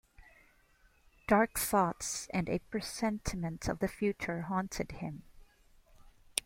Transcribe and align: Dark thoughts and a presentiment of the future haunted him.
Dark 1.27 1.59
thoughts 1.59 2.27
and 2.33 2.49
a 2.49 2.57
presentiment 2.57 3.67
of 3.67 3.77
the 3.77 3.87
future 3.87 4.41
haunted 4.41 4.93
him. 4.93 5.21